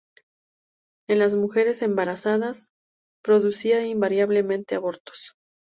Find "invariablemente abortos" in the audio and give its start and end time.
3.85-5.35